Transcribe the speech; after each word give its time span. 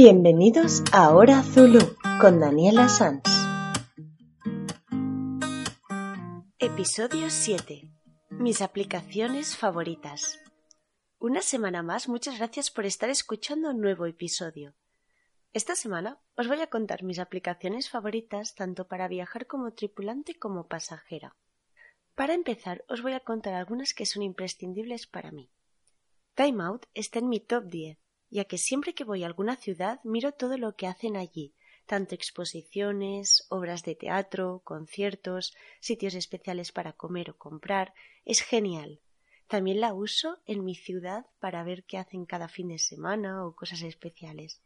Bienvenidos 0.00 0.84
a 0.92 1.10
Hora 1.10 1.42
Zulu 1.42 1.80
con 2.20 2.38
Daniela 2.38 2.88
Sanz. 2.88 3.24
Episodio 6.60 7.28
7. 7.28 7.82
Mis 8.30 8.62
aplicaciones 8.62 9.56
favoritas. 9.56 10.38
Una 11.18 11.42
semana 11.42 11.82
más, 11.82 12.08
muchas 12.08 12.38
gracias 12.38 12.70
por 12.70 12.86
estar 12.86 13.10
escuchando 13.10 13.70
un 13.70 13.80
nuevo 13.80 14.06
episodio. 14.06 14.76
Esta 15.52 15.74
semana 15.74 16.20
os 16.36 16.46
voy 16.46 16.60
a 16.60 16.68
contar 16.68 17.02
mis 17.02 17.18
aplicaciones 17.18 17.90
favoritas 17.90 18.54
tanto 18.54 18.86
para 18.86 19.08
viajar 19.08 19.48
como 19.48 19.72
tripulante 19.72 20.38
como 20.38 20.68
pasajera. 20.68 21.34
Para 22.14 22.34
empezar, 22.34 22.84
os 22.88 23.02
voy 23.02 23.14
a 23.14 23.24
contar 23.24 23.54
algunas 23.54 23.94
que 23.94 24.06
son 24.06 24.22
imprescindibles 24.22 25.08
para 25.08 25.32
mí. 25.32 25.50
Time 26.36 26.62
Out 26.62 26.86
está 26.94 27.18
en 27.18 27.28
mi 27.28 27.40
top 27.40 27.64
10 27.64 27.98
ya 28.30 28.44
que 28.44 28.58
siempre 28.58 28.94
que 28.94 29.04
voy 29.04 29.22
a 29.22 29.26
alguna 29.26 29.56
ciudad 29.56 30.00
miro 30.04 30.32
todo 30.32 30.58
lo 30.58 30.76
que 30.76 30.86
hacen 30.86 31.16
allí, 31.16 31.54
tanto 31.86 32.14
exposiciones, 32.14 33.46
obras 33.48 33.82
de 33.82 33.94
teatro, 33.94 34.60
conciertos, 34.64 35.54
sitios 35.80 36.14
especiales 36.14 36.70
para 36.70 36.92
comer 36.92 37.30
o 37.30 37.38
comprar. 37.38 37.94
Es 38.24 38.42
genial. 38.42 39.00
También 39.46 39.80
la 39.80 39.94
uso 39.94 40.38
en 40.44 40.64
mi 40.64 40.74
ciudad 40.74 41.24
para 41.40 41.64
ver 41.64 41.84
qué 41.84 41.96
hacen 41.96 42.26
cada 42.26 42.48
fin 42.48 42.68
de 42.68 42.78
semana 42.78 43.46
o 43.46 43.56
cosas 43.56 43.80
especiales. 43.80 44.60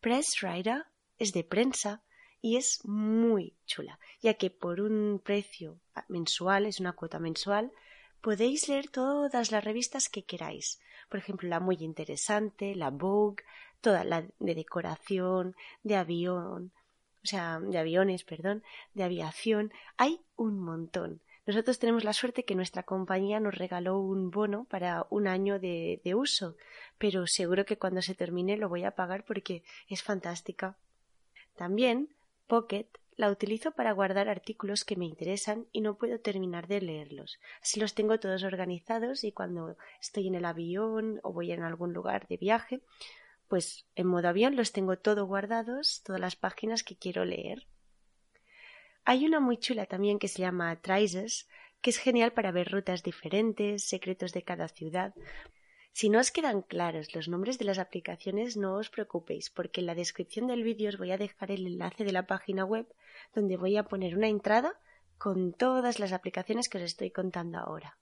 Press 0.00 0.40
Rider 0.40 0.86
es 1.18 1.34
de 1.34 1.44
prensa 1.44 2.02
y 2.40 2.56
es 2.56 2.82
muy 2.86 3.54
chula, 3.66 3.98
ya 4.22 4.34
que 4.34 4.48
por 4.48 4.80
un 4.80 5.20
precio 5.22 5.78
mensual, 6.08 6.64
es 6.64 6.80
una 6.80 6.94
cuota 6.94 7.18
mensual, 7.18 7.70
podéis 8.20 8.68
leer 8.68 8.88
todas 8.88 9.50
las 9.50 9.64
revistas 9.64 10.08
que 10.08 10.24
queráis 10.24 10.80
por 11.10 11.18
ejemplo, 11.18 11.48
la 11.48 11.60
muy 11.60 11.76
interesante, 11.80 12.74
la 12.74 12.90
Vogue, 12.90 13.42
toda 13.82 14.04
la 14.04 14.24
de 14.38 14.54
decoración, 14.54 15.56
de 15.82 15.96
avión, 15.96 16.72
o 17.22 17.26
sea, 17.26 17.58
de 17.60 17.76
aviones, 17.76 18.24
perdón, 18.24 18.62
de 18.94 19.02
aviación, 19.02 19.72
hay 19.98 20.20
un 20.36 20.60
montón. 20.60 21.20
Nosotros 21.46 21.80
tenemos 21.80 22.04
la 22.04 22.12
suerte 22.12 22.44
que 22.44 22.54
nuestra 22.54 22.84
compañía 22.84 23.40
nos 23.40 23.56
regaló 23.56 23.98
un 23.98 24.30
bono 24.30 24.64
para 24.64 25.06
un 25.10 25.26
año 25.26 25.58
de, 25.58 26.00
de 26.04 26.14
uso, 26.14 26.56
pero 26.96 27.26
seguro 27.26 27.66
que 27.66 27.76
cuando 27.76 28.02
se 28.02 28.14
termine 28.14 28.56
lo 28.56 28.68
voy 28.68 28.84
a 28.84 28.92
pagar 28.92 29.24
porque 29.24 29.64
es 29.88 30.02
fantástica. 30.02 30.76
También 31.56 32.08
Pocket 32.46 32.86
la 33.20 33.30
utilizo 33.30 33.72
para 33.72 33.92
guardar 33.92 34.30
artículos 34.30 34.86
que 34.86 34.96
me 34.96 35.04
interesan 35.04 35.66
y 35.72 35.82
no 35.82 35.98
puedo 35.98 36.18
terminar 36.20 36.68
de 36.68 36.80
leerlos. 36.80 37.38
Así 37.60 37.78
los 37.78 37.94
tengo 37.94 38.18
todos 38.18 38.44
organizados 38.44 39.24
y 39.24 39.32
cuando 39.32 39.76
estoy 40.00 40.28
en 40.28 40.36
el 40.36 40.46
avión 40.46 41.20
o 41.22 41.30
voy 41.30 41.52
en 41.52 41.62
algún 41.62 41.92
lugar 41.92 42.26
de 42.28 42.38
viaje, 42.38 42.80
pues 43.46 43.84
en 43.94 44.06
modo 44.06 44.28
avión 44.28 44.56
los 44.56 44.72
tengo 44.72 44.96
todos 44.96 45.28
guardados, 45.28 46.02
todas 46.02 46.18
las 46.18 46.34
páginas 46.34 46.82
que 46.82 46.96
quiero 46.96 47.26
leer. 47.26 47.66
Hay 49.04 49.26
una 49.26 49.38
muy 49.38 49.58
chula 49.58 49.84
también 49.84 50.18
que 50.18 50.28
se 50.28 50.40
llama 50.40 50.80
Traces, 50.80 51.46
que 51.82 51.90
es 51.90 51.98
genial 51.98 52.32
para 52.32 52.52
ver 52.52 52.72
rutas 52.72 53.02
diferentes, 53.02 53.84
secretos 53.84 54.32
de 54.32 54.44
cada 54.44 54.68
ciudad. 54.68 55.12
Si 55.92 56.08
no 56.08 56.18
os 56.20 56.30
quedan 56.30 56.62
claros 56.62 57.14
los 57.14 57.28
nombres 57.28 57.58
de 57.58 57.64
las 57.64 57.78
aplicaciones, 57.78 58.56
no 58.56 58.74
os 58.76 58.90
preocupéis, 58.90 59.50
porque 59.50 59.80
en 59.80 59.86
la 59.86 59.94
descripción 59.94 60.46
del 60.46 60.62
vídeo 60.62 60.88
os 60.88 60.98
voy 60.98 61.10
a 61.10 61.18
dejar 61.18 61.50
el 61.50 61.66
enlace 61.66 62.04
de 62.04 62.12
la 62.12 62.26
página 62.26 62.64
web 62.64 62.86
donde 63.34 63.56
voy 63.56 63.76
a 63.76 63.84
poner 63.84 64.16
una 64.16 64.28
entrada 64.28 64.78
con 65.18 65.52
todas 65.52 65.98
las 65.98 66.12
aplicaciones 66.12 66.68
que 66.68 66.78
os 66.78 66.84
estoy 66.84 67.10
contando 67.10 67.58
ahora. 67.58 67.98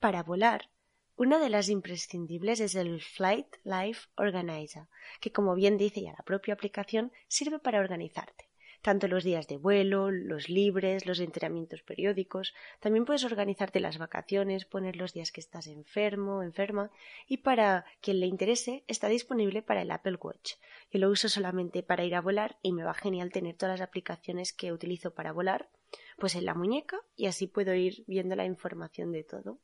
Para 0.00 0.22
volar, 0.22 0.70
una 1.16 1.38
de 1.38 1.48
las 1.48 1.70
imprescindibles 1.70 2.60
es 2.60 2.74
el 2.74 3.00
Flight 3.00 3.56
Life 3.64 4.08
Organizer, 4.16 4.88
que 5.20 5.32
como 5.32 5.54
bien 5.54 5.78
dice 5.78 6.02
ya 6.02 6.12
la 6.12 6.24
propia 6.24 6.54
aplicación, 6.54 7.12
sirve 7.28 7.58
para 7.58 7.80
organizarte 7.80 8.45
tanto 8.86 9.08
los 9.08 9.24
días 9.24 9.48
de 9.48 9.56
vuelo, 9.56 10.12
los 10.12 10.48
libres, 10.48 11.06
los 11.06 11.18
entrenamientos 11.18 11.82
periódicos. 11.82 12.54
También 12.78 13.04
puedes 13.04 13.24
organizarte 13.24 13.80
las 13.80 13.98
vacaciones, 13.98 14.64
poner 14.64 14.94
los 14.94 15.12
días 15.12 15.32
que 15.32 15.40
estás 15.40 15.66
enfermo, 15.66 16.40
enferma, 16.40 16.92
y 17.26 17.38
para 17.38 17.84
quien 18.00 18.20
le 18.20 18.26
interese, 18.26 18.84
está 18.86 19.08
disponible 19.08 19.60
para 19.60 19.82
el 19.82 19.90
Apple 19.90 20.18
Watch. 20.20 20.52
Yo 20.92 21.00
lo 21.00 21.10
uso 21.10 21.28
solamente 21.28 21.82
para 21.82 22.04
ir 22.04 22.14
a 22.14 22.20
volar 22.20 22.58
y 22.62 22.72
me 22.72 22.84
va 22.84 22.94
genial 22.94 23.32
tener 23.32 23.56
todas 23.56 23.80
las 23.80 23.88
aplicaciones 23.88 24.52
que 24.52 24.72
utilizo 24.72 25.12
para 25.14 25.32
volar, 25.32 25.68
pues 26.16 26.36
en 26.36 26.44
la 26.44 26.54
muñeca 26.54 27.00
y 27.16 27.26
así 27.26 27.48
puedo 27.48 27.74
ir 27.74 28.04
viendo 28.06 28.36
la 28.36 28.44
información 28.44 29.10
de 29.10 29.24
todo. 29.24 29.58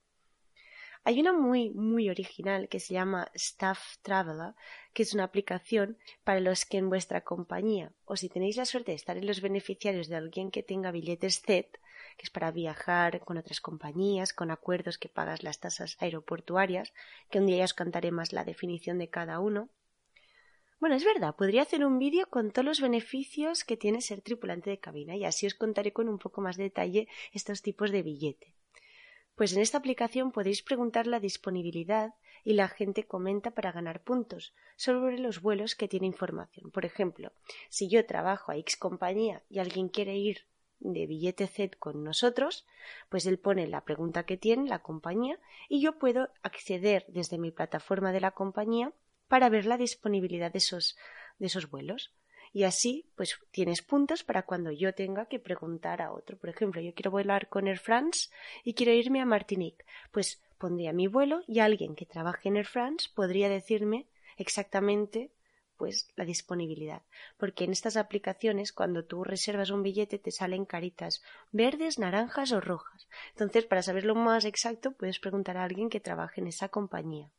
Hay 1.05 1.19
una 1.19 1.33
muy, 1.33 1.71
muy 1.71 2.11
original 2.11 2.69
que 2.69 2.79
se 2.79 2.95
llama 2.95 3.29
Staff 3.35 3.97
Traveler, 4.03 4.55
que 4.93 5.03
es 5.03 5.15
una 5.15 5.25
aplicación 5.25 5.99
para 6.23 6.39
los 6.39 6.65
que 6.65 6.79
en 6.79 6.91
vuestra 6.91 7.23
compañía, 7.23 7.93
o 8.05 8.15
si 8.15 8.29
tenéis 8.29 8.57
la 8.57 8.67
suerte 8.67 8.93
de 8.93 8.97
estar 8.97 9.17
en 9.17 9.27
los 9.27 9.41
beneficiarios 9.41 10.07
de 10.07 10.15
alguien 10.15 10.53
que 10.53 10.63
tenga 10.63 10.93
billetes 10.93 11.43
Z, 11.43 11.71
que 12.17 12.23
es 12.23 12.31
para 12.31 12.53
viajar 12.53 13.19
con 13.25 13.37
otras 13.37 13.61
compañías, 13.61 14.33
con 14.33 14.53
acuerdos 14.53 14.97
que 14.97 15.09
pagas 15.09 15.43
las 15.43 15.59
tasas 15.59 15.97
aeroportuarias, 15.99 16.95
que 17.31 17.41
un 17.41 17.47
día 17.47 17.59
ya 17.59 17.65
os 17.65 17.75
contaré 17.75 18.13
más 18.13 18.33
la 18.33 18.45
definición 18.45 18.99
de 18.99 19.11
cada 19.11 19.41
uno. 19.41 19.71
Bueno, 20.79 20.95
es 20.95 21.05
verdad, 21.05 21.35
podría 21.35 21.63
hacer 21.63 21.85
un 21.85 21.99
vídeo 21.99 22.29
con 22.29 22.53
todos 22.53 22.65
los 22.65 22.81
beneficios 22.81 23.65
que 23.65 23.77
tiene 23.77 24.03
ser 24.03 24.21
tripulante 24.21 24.71
de 24.71 24.79
cabina 24.79 25.17
y 25.17 25.25
así 25.25 25.47
os 25.49 25.55
contaré 25.55 25.93
con 25.93 26.09
un 26.09 26.19
poco 26.19 26.41
más 26.41 26.57
de 26.57 26.65
detalle 26.65 27.09
estos 27.33 27.61
tipos 27.61 27.91
de 27.91 28.03
billete. 28.03 28.55
Pues 29.35 29.55
en 29.55 29.63
esta 29.63 29.79
aplicación 29.79 30.31
podéis 30.31 30.63
preguntar 30.63 31.07
la 31.07 31.21
disponibilidad 31.21 32.15
y 32.45 32.55
la 32.55 32.69
gente 32.69 33.05
comenta 33.05 33.53
para 33.53 33.73
ganar 33.73 34.03
puntos 34.03 34.55
sobre 34.77 35.19
los 35.19 35.41
vuelos 35.41 35.75
que 35.75 35.89
tiene 35.89 36.07
información. 36.07 36.71
Por 36.71 36.85
ejemplo, 36.85 37.33
si 37.69 37.89
yo 37.89 38.05
trabajo 38.05 38.53
a 38.53 38.57
X 38.57 38.77
compañía 38.77 39.43
y 39.49 39.59
alguien 39.59 39.89
quiere 39.89 40.17
ir 40.17 40.47
de 40.81 41.07
billete 41.07 41.47
Z 41.47 41.79
con 41.79 42.03
nosotros, 42.03 42.67
pues 43.09 43.27
él 43.27 43.39
pone 43.39 43.69
la 43.69 43.85
pregunta 43.85 44.27
que 44.27 44.37
tiene 44.37 44.69
la 44.69 44.81
compañía 44.81 45.39
y 45.69 45.81
yo 45.81 45.99
puedo 45.99 46.29
acceder 46.43 47.05
desde 47.09 47.39
mi 47.39 47.53
plataforma 47.53 48.13
de 48.13 48.21
la 48.21 48.33
compañía 48.33 48.93
para 49.29 49.49
ver 49.49 49.65
la 49.65 49.79
disponibilidad 49.79 50.53
de 50.53 50.59
esos, 50.59 50.97
de 51.39 51.47
esos 51.47 51.71
vuelos 51.71 52.13
y 52.53 52.65
así 52.65 53.07
pues 53.17 53.39
tienes 53.51 53.83
puntos 53.83 54.23
para 54.25 54.43
cuando 54.43 54.71
yo 54.71 54.95
tenga 54.95 55.27
que 55.27 55.39
preguntar 55.39 56.03
a 56.03 56.13
otro. 56.13 56.37
Por 56.37 56.51
ejemplo, 56.51 56.81
yo 56.81 56.95
quiero 56.95 57.11
volar 57.11 57.49
con 57.49 57.67
Air 57.67 57.79
France 57.79 58.31
y 58.65 58.75
quiero 58.75 58.93
irme 58.93 59.21
a 59.21 59.27
Martinique, 59.27 59.85
pues 60.11 60.43
pondría 60.59 60.93
mi 60.93 61.07
vuelo 61.07 61.43
y 61.47 61.61
alguien 61.61 61.95
que 61.97 62.07
trabaje 62.07 62.49
en 62.49 62.57
Air 62.57 62.67
France 62.67 63.09
podría 63.15 63.49
decirme 63.49 64.07
exactamente 64.37 65.33
pues 65.77 66.09
la 66.15 66.25
disponibilidad, 66.25 67.03
porque 67.39 67.65
en 67.65 67.73
estas 67.73 67.97
aplicaciones 67.97 68.73
cuando 68.73 69.05
tú 69.05 69.25
reservas 69.25 69.71
un 69.71 69.83
billete 69.83 70.19
te 70.21 70.31
salen 70.31 70.65
caritas 70.65 71.23
verdes, 71.51 71.99
naranjas 71.99 72.53
o 72.53 72.61
rojas. 72.61 73.09
Entonces, 73.31 73.65
para 73.65 73.83
saberlo 73.83 74.15
más 74.15 74.45
exacto, 74.45 74.93
puedes 74.93 75.19
preguntar 75.19 75.57
a 75.57 75.65
alguien 75.65 75.91
que 75.91 75.99
trabaje 75.99 76.41
en 76.41 76.47
esa 76.47 76.69
compañía. 76.69 77.33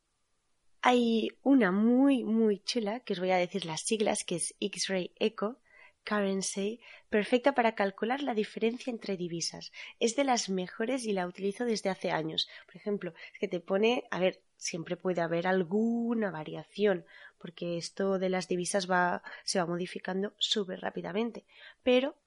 Hay 0.86 1.30
una 1.44 1.72
muy, 1.72 2.26
muy 2.26 2.60
chula, 2.60 3.00
que 3.00 3.14
os 3.14 3.20
voy 3.20 3.32
a 3.32 3.38
decir 3.38 3.64
las 3.64 3.84
siglas, 3.84 4.26
que 4.26 4.36
es 4.36 4.54
X-Ray 4.60 5.14
Echo, 5.18 5.58
Currency, 6.04 6.82
perfecta 7.10 7.56
para 7.56 7.74
calcular 7.74 8.22
la 8.22 8.34
diferencia 8.34 8.92
entre 8.92 9.16
divisas. 9.16 9.72
Es 10.02 10.18
de 10.18 10.26
las 10.26 10.50
mejores 10.50 11.06
y 11.06 11.14
la 11.14 11.26
utilizo 11.26 11.64
desde 11.64 11.90
hace 11.90 12.12
años. 12.12 12.50
Por 12.66 12.76
ejemplo, 12.76 13.14
es 13.32 13.40
que 13.40 13.48
te 13.48 13.62
pone, 13.62 14.04
a 14.12 14.20
ver, 14.20 14.42
siempre 14.58 14.98
puede 14.98 15.22
haber 15.22 15.48
alguna 15.48 16.32
variación, 16.32 17.06
porque 17.38 17.78
esto 17.78 18.20
de 18.20 18.28
las 18.28 18.50
divisas 18.50 18.92
va, 18.92 19.24
se 19.46 19.60
va 19.60 19.66
modificando 19.66 20.34
súper 20.38 20.82
rápidamente. 20.82 21.46
Pero 21.82 22.18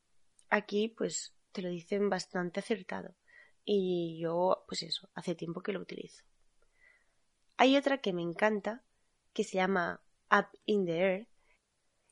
aquí, 0.48 0.88
pues, 0.88 1.34
te 1.52 1.60
lo 1.60 1.68
dicen 1.68 2.08
bastante 2.08 2.60
acertado. 2.60 3.14
Y 3.66 4.18
yo, 4.18 4.64
pues 4.66 4.82
eso, 4.82 5.10
hace 5.12 5.34
tiempo 5.34 5.62
que 5.62 5.72
lo 5.74 5.80
utilizo. 5.80 6.24
Hay 7.56 7.76
otra 7.76 7.98
que 7.98 8.12
me 8.12 8.22
encanta, 8.22 8.82
que 9.32 9.44
se 9.44 9.56
llama 9.56 10.00
Up 10.30 10.48
in 10.66 10.84
the 10.84 10.98
Air, 10.98 11.28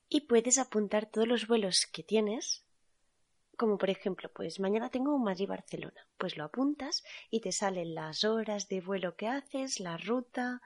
y 0.09 0.21
puedes 0.21 0.57
apuntar 0.57 1.05
todos 1.05 1.27
los 1.27 1.47
vuelos 1.47 1.87
que 1.91 2.03
tienes, 2.03 2.63
como 3.57 3.77
por 3.77 3.89
ejemplo, 3.89 4.29
pues 4.33 4.59
mañana 4.59 4.89
tengo 4.89 5.17
Madrid-Barcelona, 5.17 6.07
pues 6.17 6.35
lo 6.37 6.43
apuntas 6.43 7.03
y 7.29 7.41
te 7.41 7.51
salen 7.51 7.95
las 7.95 8.23
horas 8.23 8.67
de 8.67 8.81
vuelo 8.81 9.15
que 9.15 9.27
haces, 9.27 9.79
la 9.79 9.97
ruta, 9.97 10.61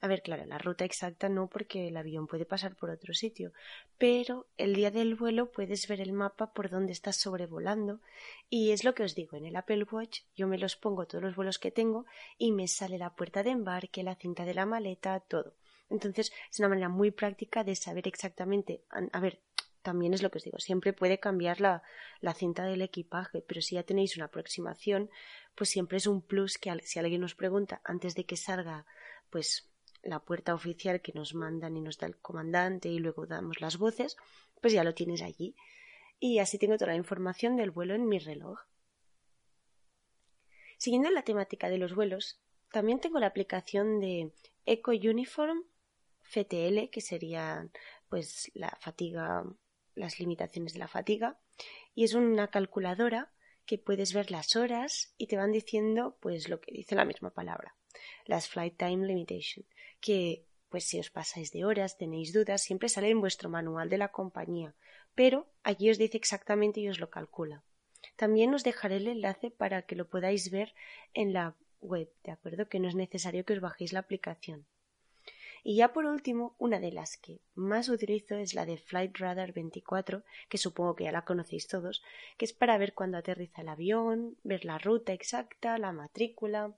a 0.00 0.06
ver, 0.06 0.22
claro, 0.22 0.44
la 0.46 0.58
ruta 0.58 0.84
exacta 0.84 1.28
no 1.28 1.48
porque 1.48 1.88
el 1.88 1.96
avión 1.96 2.28
puede 2.28 2.44
pasar 2.44 2.76
por 2.76 2.90
otro 2.90 3.14
sitio, 3.14 3.52
pero 3.98 4.46
el 4.56 4.74
día 4.74 4.92
del 4.92 5.16
vuelo 5.16 5.50
puedes 5.50 5.88
ver 5.88 6.00
el 6.00 6.12
mapa 6.12 6.52
por 6.52 6.70
donde 6.70 6.92
estás 6.92 7.16
sobrevolando 7.16 8.00
y 8.48 8.70
es 8.70 8.84
lo 8.84 8.94
que 8.94 9.02
os 9.02 9.16
digo, 9.16 9.36
en 9.36 9.46
el 9.46 9.56
Apple 9.56 9.84
Watch 9.90 10.20
yo 10.36 10.46
me 10.46 10.58
los 10.58 10.76
pongo 10.76 11.06
todos 11.06 11.24
los 11.24 11.34
vuelos 11.34 11.58
que 11.58 11.72
tengo 11.72 12.06
y 12.38 12.52
me 12.52 12.68
sale 12.68 12.96
la 12.96 13.16
puerta 13.16 13.42
de 13.42 13.50
embarque, 13.50 14.04
la 14.04 14.14
cinta 14.14 14.44
de 14.44 14.54
la 14.54 14.66
maleta, 14.66 15.18
todo. 15.20 15.54
Entonces 15.90 16.32
es 16.50 16.58
una 16.60 16.68
manera 16.68 16.88
muy 16.88 17.10
práctica 17.10 17.64
de 17.64 17.74
saber 17.74 18.06
exactamente, 18.06 18.82
a 18.90 19.20
ver, 19.20 19.40
también 19.82 20.14
es 20.14 20.22
lo 20.22 20.30
que 20.30 20.38
os 20.38 20.44
digo, 20.44 20.58
siempre 20.58 20.92
puede 20.92 21.18
cambiar 21.18 21.60
la, 21.60 21.82
la, 22.20 22.34
cinta 22.34 22.64
del 22.64 22.82
equipaje, 22.82 23.40
pero 23.40 23.62
si 23.62 23.74
ya 23.74 23.82
tenéis 23.82 24.16
una 24.16 24.26
aproximación, 24.26 25.10
pues 25.54 25.70
siempre 25.70 25.96
es 25.96 26.06
un 26.06 26.20
plus 26.20 26.58
que 26.58 26.70
si 26.80 26.98
alguien 26.98 27.24
os 27.24 27.34
pregunta 27.34 27.80
antes 27.84 28.14
de 28.14 28.26
que 28.26 28.36
salga, 28.36 28.84
pues 29.30 29.68
la 30.02 30.20
puerta 30.20 30.54
oficial 30.54 31.00
que 31.00 31.12
nos 31.12 31.34
mandan 31.34 31.76
y 31.76 31.80
nos 31.80 31.98
da 31.98 32.06
el 32.06 32.16
comandante 32.18 32.88
y 32.88 32.98
luego 32.98 33.26
damos 33.26 33.60
las 33.60 33.78
voces, 33.78 34.16
pues 34.60 34.72
ya 34.72 34.84
lo 34.84 34.94
tienes 34.94 35.22
allí. 35.22 35.54
Y 36.20 36.38
así 36.38 36.58
tengo 36.58 36.76
toda 36.76 36.92
la 36.92 36.96
información 36.96 37.56
del 37.56 37.70
vuelo 37.70 37.94
en 37.94 38.08
mi 38.08 38.18
reloj. 38.18 38.60
Siguiendo 40.78 41.10
la 41.10 41.22
temática 41.22 41.68
de 41.68 41.78
los 41.78 41.94
vuelos, 41.94 42.40
también 42.70 43.00
tengo 43.00 43.18
la 43.18 43.26
aplicación 43.26 44.00
de 44.00 44.32
Eco 44.66 44.92
Uniform 44.92 45.64
FTL, 46.22 46.90
que 46.90 47.00
sería 47.00 47.68
pues 48.08 48.50
la 48.54 48.76
fatiga, 48.80 49.44
las 49.94 50.20
limitaciones 50.20 50.74
de 50.74 50.78
la 50.78 50.88
fatiga, 50.88 51.38
y 51.94 52.04
es 52.04 52.14
una 52.14 52.48
calculadora 52.48 53.32
que 53.64 53.78
puedes 53.78 54.14
ver 54.14 54.30
las 54.30 54.56
horas 54.56 55.14
y 55.18 55.26
te 55.26 55.36
van 55.36 55.52
diciendo 55.52 56.16
pues 56.20 56.48
lo 56.48 56.60
que 56.60 56.72
dice 56.72 56.94
la 56.94 57.04
misma 57.04 57.30
palabra, 57.30 57.76
las 58.26 58.48
flight 58.48 58.76
time 58.76 59.06
limitation, 59.06 59.64
que 60.00 60.44
pues 60.68 60.84
si 60.84 60.98
os 60.98 61.10
pasáis 61.10 61.52
de 61.52 61.64
horas, 61.64 61.96
tenéis 61.96 62.32
dudas, 62.32 62.62
siempre 62.62 62.88
sale 62.88 63.08
en 63.10 63.20
vuestro 63.20 63.48
manual 63.48 63.88
de 63.88 63.98
la 63.98 64.08
compañía, 64.08 64.74
pero 65.14 65.46
allí 65.62 65.90
os 65.90 65.98
dice 65.98 66.16
exactamente 66.16 66.80
y 66.80 66.88
os 66.88 67.00
lo 67.00 67.10
calcula. 67.10 67.64
También 68.16 68.54
os 68.54 68.64
dejaré 68.64 68.96
el 68.96 69.08
enlace 69.08 69.50
para 69.50 69.82
que 69.82 69.96
lo 69.96 70.08
podáis 70.08 70.50
ver 70.50 70.74
en 71.14 71.32
la 71.32 71.56
web, 71.80 72.08
¿de 72.24 72.32
acuerdo? 72.32 72.68
Que 72.68 72.80
no 72.80 72.88
es 72.88 72.94
necesario 72.94 73.44
que 73.44 73.54
os 73.54 73.60
bajéis 73.60 73.92
la 73.92 74.00
aplicación. 74.00 74.66
Y 75.64 75.76
ya 75.76 75.92
por 75.92 76.06
último, 76.06 76.54
una 76.58 76.78
de 76.78 76.92
las 76.92 77.16
que 77.16 77.40
más 77.54 77.88
utilizo 77.88 78.36
es 78.36 78.54
la 78.54 78.64
de 78.64 78.78
Flight 78.78 79.16
Radar 79.18 79.52
24, 79.52 80.22
que 80.48 80.58
supongo 80.58 80.94
que 80.94 81.04
ya 81.04 81.12
la 81.12 81.24
conocéis 81.24 81.66
todos, 81.66 82.02
que 82.36 82.44
es 82.44 82.52
para 82.52 82.78
ver 82.78 82.94
cuándo 82.94 83.18
aterriza 83.18 83.62
el 83.62 83.68
avión, 83.68 84.36
ver 84.44 84.64
la 84.64 84.78
ruta 84.78 85.12
exacta, 85.12 85.78
la 85.78 85.92
matrícula, 85.92 86.74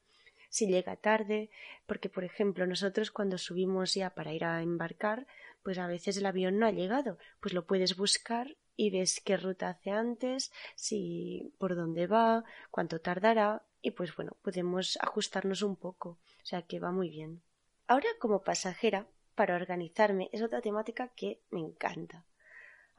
si 0.50 0.67
llega 0.67 0.97
tarde, 0.97 1.49
porque 1.87 2.11
por 2.11 2.25
ejemplo 2.25 2.67
nosotros 2.67 3.11
cuando 3.11 3.38
subimos 3.38 3.94
ya 3.94 4.11
para 4.11 4.35
ir 4.35 4.44
a 4.44 4.61
embarcar, 4.61 5.26
pues 5.62 5.79
a 5.79 5.87
veces 5.87 6.19
el 6.19 6.26
avión 6.26 6.58
no 6.58 6.67
ha 6.67 6.73
llegado, 6.73 7.17
pues 7.41 7.55
lo 7.55 7.67
puedes 7.67 7.97
buscar 7.97 8.56
y 8.76 8.91
ves 8.91 9.20
qué 9.25 9.37
ruta 9.37 9.70
hace 9.70 9.91
antes, 9.91 10.52
si 10.75 11.55
por 11.58 11.75
dónde 11.76 12.06
va, 12.06 12.44
cuánto 12.70 13.00
tardará 13.00 13.62
y 13.81 13.93
pues 13.93 14.14
bueno, 14.14 14.37
podemos 14.43 14.99
ajustarnos 15.00 15.62
un 15.62 15.76
poco, 15.76 16.11
o 16.11 16.44
sea 16.44 16.62
que 16.62 16.81
va 16.81 16.91
muy 16.91 17.08
bien. 17.08 17.43
Ahora 17.87 18.08
como 18.19 18.43
pasajera, 18.43 19.06
para 19.35 19.56
organizarme, 19.56 20.29
es 20.32 20.43
otra 20.43 20.61
temática 20.61 21.08
que 21.08 21.41
me 21.50 21.61
encanta. 21.61 22.25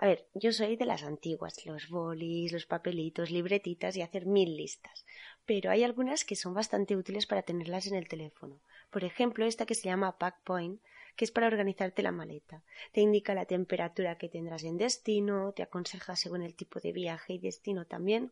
A 0.01 0.07
ver, 0.07 0.27
yo 0.33 0.51
soy 0.51 0.77
de 0.77 0.87
las 0.87 1.03
antiguas, 1.03 1.63
los 1.63 1.87
bolis, 1.87 2.51
los 2.51 2.65
papelitos, 2.65 3.29
libretitas 3.29 3.95
y 3.95 4.01
hacer 4.01 4.25
mil 4.25 4.57
listas, 4.57 5.05
pero 5.45 5.69
hay 5.69 5.83
algunas 5.83 6.25
que 6.25 6.35
son 6.35 6.55
bastante 6.55 6.95
útiles 6.95 7.27
para 7.27 7.43
tenerlas 7.43 7.85
en 7.85 7.93
el 7.93 8.07
teléfono. 8.07 8.59
Por 8.89 9.03
ejemplo, 9.03 9.45
esta 9.45 9.67
que 9.67 9.75
se 9.75 9.83
llama 9.89 10.17
Pack 10.17 10.41
Point, 10.43 10.81
que 11.15 11.23
es 11.23 11.29
para 11.29 11.45
organizarte 11.45 12.01
la 12.01 12.11
maleta. 12.11 12.63
Te 12.93 13.01
indica 13.01 13.35
la 13.35 13.45
temperatura 13.45 14.17
que 14.17 14.27
tendrás 14.27 14.63
en 14.63 14.79
destino, 14.79 15.51
te 15.51 15.61
aconseja 15.61 16.15
según 16.15 16.41
el 16.41 16.55
tipo 16.55 16.79
de 16.79 16.93
viaje 16.93 17.33
y 17.33 17.37
destino 17.37 17.85
también. 17.85 18.31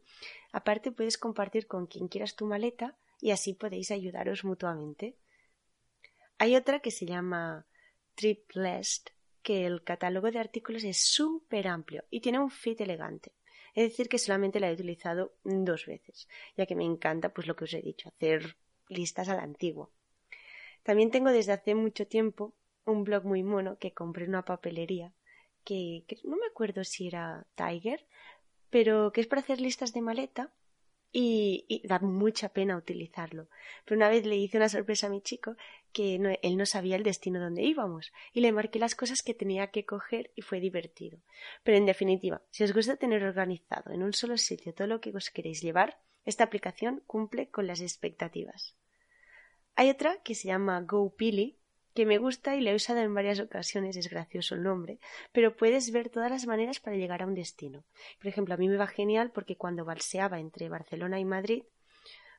Aparte 0.51 0.92
puedes 0.92 1.19
compartir 1.19 1.68
con 1.68 1.86
quien 1.86 2.07
quieras 2.07 2.36
tu 2.36 2.48
maleta 2.48 2.98
y 3.21 3.30
así 3.30 3.54
podéis 3.54 3.92
ayudaros 3.92 4.44
mutuamente. 4.44 5.18
Hay 6.39 6.56
otra 6.56 6.80
que 6.80 6.89
se 6.89 7.06
llama 7.06 7.68
Trip 8.16 8.50
List, 8.56 9.12
que 9.41 9.65
el 9.65 9.83
catálogo 9.83 10.31
de 10.31 10.39
artículos 10.39 10.83
es 10.83 10.97
súper 10.97 11.68
amplio 11.68 12.03
y 12.09 12.21
tiene 12.21 12.39
un 12.39 12.51
fit 12.51 12.80
elegante. 12.81 13.33
Es 13.75 13.89
decir, 13.89 14.09
que 14.09 14.18
solamente 14.18 14.59
la 14.59 14.69
he 14.69 14.74
utilizado 14.74 15.33
dos 15.44 15.86
veces, 15.86 16.27
ya 16.57 16.65
que 16.65 16.75
me 16.75 16.86
encanta, 16.86 17.30
pues 17.33 17.47
lo 17.47 17.56
que 17.56 17.65
os 17.65 17.74
he 17.74 17.81
dicho, 17.81 18.09
hacer 18.09 18.57
listas 18.88 19.30
a 19.30 19.36
la 19.36 19.44
antigua. 19.44 19.89
También 20.83 21.12
tengo 21.12 21.31
desde 21.31 21.53
hace 21.53 21.75
mucho 21.75 22.07
tiempo 22.07 22.53
un 22.86 23.03
blog 23.03 23.25
muy 23.25 23.44
mono 23.44 23.77
que 23.77 23.94
compré 23.94 24.24
en 24.24 24.31
una 24.31 24.45
papelería, 24.45 25.13
que, 25.63 26.03
que 26.07 26.18
no 26.24 26.38
me 26.38 26.47
acuerdo 26.47 26.83
si 26.83 27.07
era 27.07 27.45
Tiger, 27.56 28.06
pero 28.69 29.12
que 29.12 29.21
es 29.21 29.27
para 29.27 29.42
hacer 29.42 29.62
listas 29.62 29.94
de 29.94 30.01
maleta 30.01 30.51
y, 31.12 31.81
da 31.85 32.00
mucha 32.00 32.50
pena 32.50 32.77
utilizarlo. 32.77 33.47
Pero 33.85 33.97
una 33.97 34.09
vez 34.09 34.25
le 34.25 34.38
hice 34.38 34.57
una 34.57 34.69
sorpresa 34.69 35.07
a 35.07 35.09
mi 35.09 35.21
chico 35.21 35.56
que 35.91 36.15
él 36.41 36.57
no 36.57 36.65
sabía 36.65 36.95
el 36.95 37.03
destino 37.03 37.39
donde 37.39 37.63
íbamos 37.63 38.12
y 38.33 38.41
le 38.41 38.51
marqué 38.51 38.80
las 38.80 38.95
cosas 38.95 39.21
que 39.21 39.33
tenía 39.33 39.68
que 39.68 39.86
coger 39.86 40.31
y 40.36 40.41
fue 40.41 40.59
divertido. 40.59 41.19
Pero 41.63 41.77
en 41.77 41.86
definitiva, 41.86 42.41
si 42.51 42.63
os 42.63 42.74
gusta 42.74 42.97
tener 42.97 43.24
organizado 43.24 43.91
en 43.91 44.03
un 44.03 44.13
solo 44.13 44.38
sitio 44.38 44.74
todo 44.74 44.88
lo 44.88 45.01
que 45.01 45.12
os 45.15 45.30
queréis 45.30 45.62
llevar, 45.62 46.00
esta 46.25 46.44
aplicación 46.44 47.03
cumple 47.07 47.50
con 47.50 47.68
las 47.68 47.81
expectativas. 47.81 48.75
Hay 49.75 49.89
otra 49.89 50.21
que 50.24 50.36
se 50.36 50.47
llama 50.47 50.81
GoPili 50.81 51.57
que 51.94 52.06
me 52.06 52.18
gusta 52.18 52.56
y 52.56 52.62
le 52.62 52.71
he 52.71 52.75
usado 52.75 53.00
en 53.00 53.13
varias 53.13 53.39
ocasiones, 53.39 53.97
es 53.97 54.09
gracioso 54.09 54.56
el 54.56 54.63
nombre, 54.63 55.00
pero 55.31 55.56
puedes 55.57 55.92
ver 55.92 56.09
todas 56.09 56.30
las 56.30 56.45
maneras 56.47 56.80
para 56.80 56.95
llegar 56.95 57.21
a 57.21 57.25
un 57.25 57.33
destino. 57.33 57.83
Por 58.19 58.27
ejemplo, 58.27 58.53
a 58.53 58.57
mí 58.57 58.69
me 58.69 58.77
va 58.77 58.88
genial 58.88 59.31
porque 59.31 59.57
cuando 59.57 59.85
balseaba 59.85 60.39
entre 60.39 60.69
Barcelona 60.69 61.19
y 61.19 61.25
Madrid, 61.25 61.63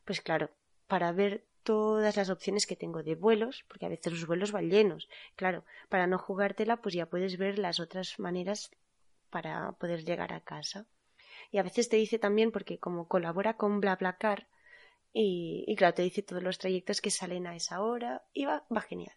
pues 0.04 0.20
claro, 0.20 0.50
para 0.86 1.12
ver 1.12 1.44
todas 1.62 2.16
las 2.16 2.30
opciones 2.30 2.66
que 2.66 2.76
tengo 2.76 3.02
de 3.02 3.14
vuelos, 3.14 3.64
porque 3.68 3.86
a 3.86 3.88
veces 3.88 4.12
los 4.12 4.26
vuelos 4.26 4.52
van 4.52 4.70
llenos. 4.70 5.08
Claro, 5.36 5.64
para 5.88 6.06
no 6.06 6.18
jugártela, 6.18 6.78
pues 6.78 6.94
ya 6.94 7.06
puedes 7.06 7.36
ver 7.38 7.58
las 7.58 7.80
otras 7.80 8.18
maneras 8.18 8.70
para 9.30 9.72
poder 9.72 10.04
llegar 10.04 10.32
a 10.32 10.40
casa. 10.40 10.86
Y 11.50 11.58
a 11.58 11.62
veces 11.62 11.88
te 11.88 11.96
dice 11.96 12.18
también, 12.18 12.52
porque 12.52 12.78
como 12.78 13.08
colabora 13.08 13.56
con 13.56 13.80
BlaBlaCar, 13.80 14.48
y, 15.12 15.64
y 15.66 15.76
claro, 15.76 15.94
te 15.94 16.02
dice 16.02 16.22
todos 16.22 16.42
los 16.42 16.58
trayectos 16.58 17.00
que 17.00 17.10
salen 17.10 17.46
a 17.46 17.56
esa 17.56 17.82
hora, 17.82 18.22
y 18.32 18.44
va, 18.44 18.64
va 18.74 18.80
genial. 18.80 19.14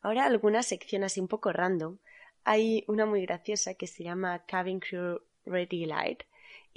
Ahora 0.00 0.26
alguna 0.26 0.62
sección 0.62 1.04
así 1.04 1.20
un 1.20 1.28
poco 1.28 1.52
random. 1.52 1.98
Hay 2.44 2.84
una 2.86 3.06
muy 3.06 3.22
graciosa 3.22 3.74
que 3.74 3.86
se 3.88 4.04
llama 4.04 4.44
Cabin 4.46 4.78
Crew 4.78 5.20
Ready 5.44 5.86
Light 5.86 6.22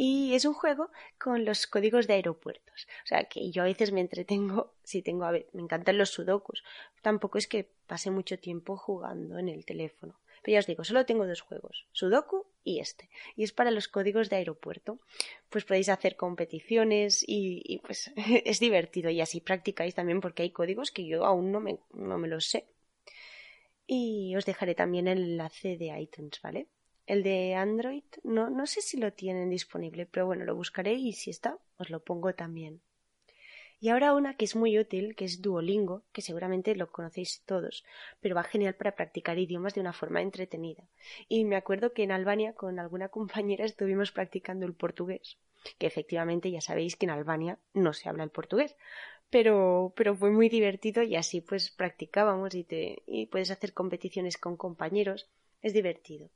y 0.02 0.34
es 0.34 0.46
un 0.46 0.54
juego 0.54 0.92
con 1.18 1.44
los 1.44 1.68
códigos 1.68 2.08
de 2.08 2.14
aeropuertos. 2.14 2.88
O 3.04 3.08
sea 3.08 3.26
que 3.26 3.52
yo 3.52 3.64
a 3.64 3.66
veces 3.66 3.92
me 3.92 4.00
entretengo, 4.00 4.74
si 4.86 5.02
tengo, 5.02 5.26
a 5.26 5.32
ver, 5.32 5.48
me 5.52 5.62
encantan 5.62 5.98
los 5.98 6.12
sudokus. 6.12 6.64
Tampoco 7.02 7.38
es 7.38 7.48
que 7.48 7.68
pase 7.86 8.10
mucho 8.10 8.40
tiempo 8.40 8.78
jugando 8.78 9.38
en 9.38 9.50
el 9.50 9.66
teléfono. 9.66 10.18
Pero 10.42 10.54
ya 10.54 10.60
os 10.60 10.68
digo, 10.68 10.86
solo 10.86 11.06
tengo 11.06 11.28
dos 11.28 11.42
juegos, 11.42 11.86
Sudoku 11.92 12.46
y 12.64 12.80
este. 12.80 13.10
Y 13.36 13.44
es 13.44 13.52
para 13.52 13.72
los 13.72 13.90
códigos 13.90 14.30
de 14.30 14.38
aeropuerto. 14.38 15.00
Pues 15.50 15.66
podéis 15.66 15.90
hacer 15.90 16.16
competiciones 16.16 17.22
y, 17.28 17.62
y 17.66 17.80
pues 17.80 18.10
es 18.46 18.62
divertido 18.62 19.10
y 19.10 19.20
así 19.20 19.42
practicáis 19.42 19.96
también 19.96 20.22
porque 20.22 20.44
hay 20.44 20.52
códigos 20.52 20.92
que 20.92 21.06
yo 21.08 21.26
aún 21.26 21.52
no 21.52 21.60
me, 21.60 21.78
no 21.92 22.18
me 22.18 22.30
los 22.30 22.46
sé. 22.46 22.68
Y 23.86 24.34
os 24.38 24.46
dejaré 24.46 24.76
también 24.76 25.10
el 25.10 25.24
enlace 25.24 25.76
de 25.76 26.00
iTunes, 26.00 26.40
¿vale? 26.42 26.68
El 27.10 27.24
de 27.24 27.56
Android 27.56 28.04
no, 28.22 28.52
no 28.52 28.68
sé 28.68 28.82
si 28.82 28.96
lo 28.98 29.12
tienen 29.12 29.50
disponible, 29.50 30.06
pero 30.06 30.28
bueno, 30.28 30.46
lo 30.46 30.56
buscaré 30.56 30.94
y 30.94 31.14
si 31.14 31.32
está, 31.32 31.58
os 31.80 31.90
lo 31.90 32.04
pongo 32.04 32.36
también. 32.36 32.82
Y 33.80 33.90
ahora 33.90 34.14
una 34.14 34.36
que 34.38 34.46
es 34.46 34.56
muy 34.56 34.78
útil, 34.78 35.16
que 35.16 35.26
es 35.26 35.42
Duolingo, 35.42 36.04
que 36.12 36.22
seguramente 36.22 36.76
lo 36.76 36.92
conocéis 36.92 37.42
todos, 37.48 37.84
pero 38.22 38.36
va 38.36 38.44
genial 38.44 38.76
para 38.76 38.96
practicar 38.96 39.40
idiomas 39.40 39.74
de 39.74 39.82
una 39.82 39.92
forma 39.92 40.22
entretenida. 40.22 40.84
Y 41.28 41.46
me 41.46 41.56
acuerdo 41.56 41.94
que 41.94 42.04
en 42.04 42.12
Albania 42.12 42.54
con 42.54 42.78
alguna 42.78 43.10
compañera 43.18 43.66
estuvimos 43.66 44.12
practicando 44.12 44.68
el 44.68 44.76
portugués, 44.76 45.40
que 45.80 45.88
efectivamente 45.88 46.52
ya 46.52 46.62
sabéis 46.62 46.96
que 46.96 47.08
en 47.08 47.14
Albania 47.18 47.58
no 47.74 47.94
se 47.94 48.08
habla 48.08 48.24
el 48.24 48.30
portugués, 48.30 48.76
pero, 49.32 49.94
pero 49.96 50.16
fue 50.16 50.30
muy 50.30 50.48
divertido 50.48 51.02
y 51.02 51.16
así 51.16 51.42
pues 51.42 51.72
practicábamos 51.72 52.54
y, 52.54 52.64
te, 52.64 53.02
y 53.08 53.26
puedes 53.26 53.50
hacer 53.50 53.74
competiciones 53.74 54.38
con 54.38 54.58
compañeros. 54.58 55.28
Es 55.64 55.74
divertido. 55.74 56.30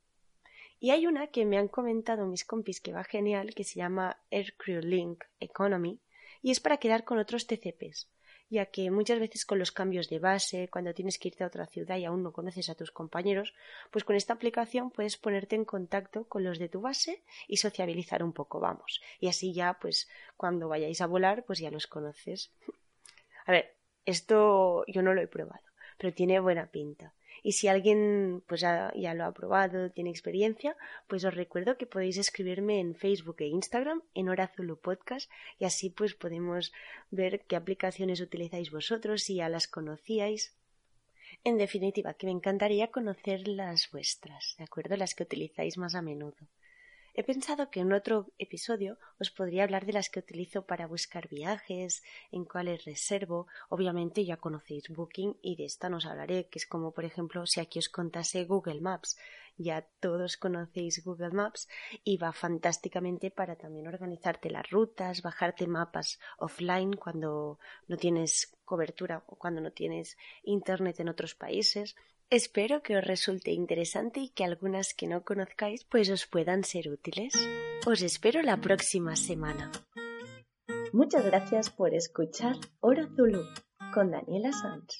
Y 0.84 0.90
hay 0.90 1.06
una 1.06 1.28
que 1.28 1.46
me 1.46 1.56
han 1.56 1.68
comentado 1.68 2.26
mis 2.26 2.44
compis 2.44 2.78
que 2.82 2.92
va 2.92 3.04
genial, 3.04 3.54
que 3.54 3.64
se 3.64 3.76
llama 3.76 4.18
Aircrew 4.30 4.82
Link 4.82 5.24
Economy, 5.40 5.98
y 6.42 6.50
es 6.50 6.60
para 6.60 6.76
quedar 6.76 7.04
con 7.04 7.16
otros 7.16 7.46
TCPs, 7.46 8.10
ya 8.50 8.66
que 8.66 8.90
muchas 8.90 9.18
veces 9.18 9.46
con 9.46 9.58
los 9.58 9.72
cambios 9.72 10.10
de 10.10 10.18
base, 10.18 10.68
cuando 10.68 10.92
tienes 10.92 11.18
que 11.18 11.28
irte 11.28 11.42
a 11.42 11.46
otra 11.46 11.64
ciudad 11.64 11.96
y 11.96 12.04
aún 12.04 12.22
no 12.22 12.34
conoces 12.34 12.68
a 12.68 12.74
tus 12.74 12.90
compañeros, 12.90 13.54
pues 13.90 14.04
con 14.04 14.14
esta 14.14 14.34
aplicación 14.34 14.90
puedes 14.90 15.16
ponerte 15.16 15.56
en 15.56 15.64
contacto 15.64 16.28
con 16.28 16.44
los 16.44 16.58
de 16.58 16.68
tu 16.68 16.82
base 16.82 17.24
y 17.48 17.56
sociabilizar 17.56 18.22
un 18.22 18.34
poco, 18.34 18.60
vamos. 18.60 19.00
Y 19.20 19.28
así 19.28 19.54
ya, 19.54 19.78
pues 19.80 20.10
cuando 20.36 20.68
vayáis 20.68 21.00
a 21.00 21.06
volar, 21.06 21.46
pues 21.46 21.60
ya 21.60 21.70
los 21.70 21.86
conoces. 21.86 22.52
A 23.46 23.52
ver, 23.52 23.74
esto 24.04 24.84
yo 24.86 25.00
no 25.00 25.14
lo 25.14 25.22
he 25.22 25.28
probado, 25.28 25.64
pero 25.96 26.12
tiene 26.12 26.40
buena 26.40 26.66
pinta. 26.66 27.14
Y 27.46 27.52
si 27.52 27.68
alguien 27.68 28.42
pues 28.46 28.62
ya, 28.62 28.90
lo 29.14 29.24
ha 29.26 29.32
probado, 29.32 29.90
tiene 29.90 30.08
experiencia, 30.08 30.76
pues 31.06 31.26
os 31.26 31.34
recuerdo 31.34 31.76
que 31.76 31.86
podéis 31.86 32.16
escribirme 32.16 32.80
en 32.80 32.94
Facebook 32.94 33.36
e 33.40 33.48
Instagram 33.48 34.02
en 34.14 34.30
Hora 34.30 34.50
Podcast 34.82 35.30
y 35.58 35.66
así 35.66 35.90
pues 35.90 36.14
podemos 36.14 36.72
ver 37.10 37.44
qué 37.46 37.56
aplicaciones 37.56 38.22
utilizáis 38.22 38.70
vosotros, 38.70 39.24
si 39.24 39.36
ya 39.36 39.50
las 39.50 39.68
conocíais. 39.68 40.54
En 41.44 41.58
definitiva, 41.58 42.14
que 42.14 42.26
me 42.26 42.32
encantaría 42.32 42.90
conocer 42.90 43.46
las 43.46 43.90
vuestras, 43.90 44.54
¿de 44.56 44.64
acuerdo? 44.64 44.96
Las 44.96 45.14
que 45.14 45.24
utilizáis 45.24 45.76
más 45.76 45.94
a 45.94 46.00
menudo. 46.00 46.48
He 47.16 47.22
pensado 47.22 47.70
que 47.70 47.78
en 47.78 47.92
otro 47.92 48.32
episodio 48.38 48.98
os 49.20 49.30
podría 49.30 49.62
hablar 49.62 49.86
de 49.86 49.92
las 49.92 50.10
que 50.10 50.18
utilizo 50.18 50.66
para 50.66 50.88
buscar 50.88 51.28
viajes, 51.28 52.02
en 52.32 52.44
cuáles 52.44 52.84
reservo. 52.84 53.46
Obviamente 53.68 54.24
ya 54.24 54.38
conocéis 54.38 54.88
Booking 54.88 55.38
y 55.40 55.54
de 55.54 55.64
esta 55.64 55.88
no 55.88 55.98
os 55.98 56.06
hablaré, 56.06 56.48
que 56.48 56.58
es 56.58 56.66
como 56.66 56.90
por 56.90 57.04
ejemplo 57.04 57.46
si 57.46 57.60
aquí 57.60 57.78
os 57.78 57.88
contase 57.88 58.44
Google 58.46 58.80
Maps. 58.80 59.16
Ya 59.56 59.86
todos 60.00 60.36
conocéis 60.36 61.04
Google 61.04 61.30
Maps 61.30 61.68
y 62.02 62.16
va 62.16 62.32
fantásticamente 62.32 63.30
para 63.30 63.54
también 63.54 63.86
organizarte 63.86 64.50
las 64.50 64.68
rutas, 64.68 65.22
bajarte 65.22 65.68
mapas 65.68 66.18
offline 66.38 66.94
cuando 66.94 67.60
no 67.86 67.96
tienes 67.96 68.56
cobertura 68.64 69.22
o 69.28 69.36
cuando 69.36 69.60
no 69.60 69.70
tienes 69.70 70.16
internet 70.42 70.98
en 70.98 71.10
otros 71.10 71.36
países. 71.36 71.94
Espero 72.34 72.82
que 72.82 72.96
os 72.96 73.04
resulte 73.04 73.52
interesante 73.52 74.18
y 74.18 74.28
que 74.28 74.42
algunas 74.42 74.92
que 74.92 75.06
no 75.06 75.22
conozcáis 75.22 75.84
pues 75.84 76.10
os 76.10 76.26
puedan 76.26 76.64
ser 76.64 76.88
útiles. 76.88 77.32
Os 77.86 78.02
espero 78.02 78.42
la 78.42 78.56
próxima 78.56 79.14
semana. 79.14 79.70
Muchas 80.92 81.24
gracias 81.24 81.70
por 81.70 81.94
escuchar 81.94 82.56
Hora 82.80 83.06
Zulu 83.14 83.44
con 83.94 84.10
Daniela 84.10 84.50
Sanz. 84.50 84.98